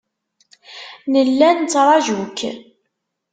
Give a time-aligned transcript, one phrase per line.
[1.13, 2.39] Nella nettraju-k.